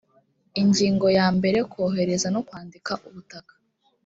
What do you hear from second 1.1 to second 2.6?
yambere kohereza no